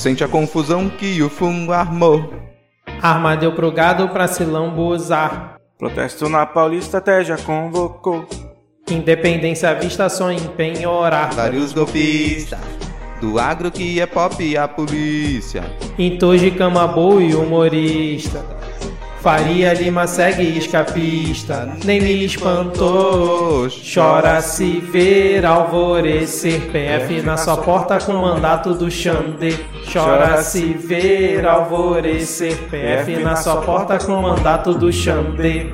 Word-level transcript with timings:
Sente 0.00 0.24
a 0.24 0.28
confusão 0.28 0.88
que 0.88 1.22
o 1.22 1.28
fumo 1.28 1.70
armou. 1.72 2.32
Arma 3.02 3.36
deu 3.36 3.52
pro 3.52 3.70
gado 3.70 4.08
pra 4.08 4.26
se 4.26 4.42
lambuzar. 4.44 5.56
Protesto 5.78 6.26
na 6.26 6.46
Paulista 6.46 6.96
até 6.96 7.22
já 7.22 7.36
convocou. 7.36 8.26
Independência 8.90 9.68
à 9.68 9.74
vista 9.74 10.08
só 10.08 10.30
em 10.30 10.40
penhorar. 10.56 11.34
Vários 11.34 11.74
golpistas 11.74 12.58
do 13.20 13.38
agro 13.38 13.70
que 13.70 14.00
é 14.00 14.06
pop 14.06 14.42
e 14.42 14.56
a 14.56 14.66
polícia. 14.66 15.62
Entoje 15.98 16.50
cama 16.50 16.88
boa 16.88 17.22
e 17.22 17.34
humorista. 17.34 18.42
Faria 19.20 19.74
Lima 19.74 20.06
segue 20.06 20.56
escapista, 20.56 21.68
nem 21.84 22.00
me 22.00 22.24
espantou. 22.24 23.68
Chora 23.92 24.40
se 24.40 24.80
ver 24.80 25.44
alvorecer. 25.44 26.70
PF 26.72 27.20
na 27.20 27.36
sua 27.36 27.58
porta 27.58 27.98
com 27.98 28.14
mandato 28.14 28.72
do 28.72 28.90
Xandê. 28.90 29.56
Chora 29.92 30.42
se 30.42 30.72
ver 30.72 31.46
alvorecer. 31.46 32.56
PF 32.70 33.22
na 33.22 33.36
sua 33.36 33.56
porta 33.56 33.98
com 33.98 34.22
mandato 34.22 34.72
do 34.72 34.90
Xandê. 34.90 35.66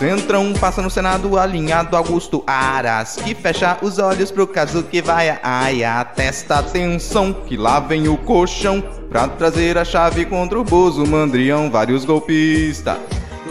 Centrão 0.00 0.54
passa 0.54 0.80
no 0.80 0.88
Senado 0.88 1.38
alinhado 1.38 1.94
Augusto 1.94 2.42
Aras 2.46 3.16
Que 3.16 3.34
fecha 3.34 3.76
os 3.82 3.98
olhos 3.98 4.30
pro 4.30 4.46
caso 4.46 4.82
que 4.82 5.02
vai 5.02 5.38
Ai, 5.42 5.84
atesta 5.84 6.56
atenção 6.56 7.34
que 7.34 7.54
lá 7.54 7.78
vem 7.80 8.08
o 8.08 8.16
colchão 8.16 8.82
Pra 9.10 9.28
trazer 9.28 9.76
a 9.76 9.84
chave 9.84 10.24
contra 10.24 10.58
o 10.58 10.64
Bozo 10.64 11.06
Mandrião 11.06 11.70
Vários 11.70 12.06
golpistas 12.06 12.96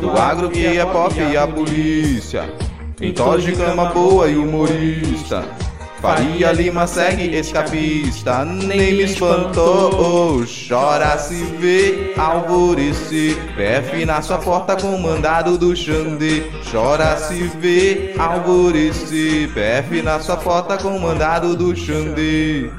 Do 0.01 0.09
agro 0.19 0.49
que 0.49 0.65
é 0.65 0.83
pop 0.83 1.13
e 1.21 1.37
a 1.37 1.47
polícia. 1.47 2.51
Entoje 2.99 3.51
cama 3.51 3.85
boa 3.91 4.27
e 4.27 4.35
humorista 4.35 5.45
Faria 6.01 6.53
Lima 6.53 6.87
segue 6.87 7.35
escapista, 7.35 8.45
nem 8.45 8.93
me 8.93 9.03
espantou. 9.03 10.45
Chora 10.45 11.17
se 11.17 11.43
vê 11.59 12.13
alvorecer. 12.17 13.35
PF 13.55 14.05
na 14.05 14.21
sua 14.21 14.37
porta 14.37 14.77
com 14.77 14.97
mandado 14.97 15.57
do 15.57 15.75
Xandê. 15.75 16.43
Chora 16.71 17.17
se 17.17 17.43
vê 17.59 18.13
alvorecer. 18.17 19.49
PF 19.49 20.01
na 20.01 20.19
sua 20.21 20.37
porta 20.37 20.77
com 20.77 20.97
mandado 20.97 21.53
do 21.55 21.75
Xandê. 21.75 22.69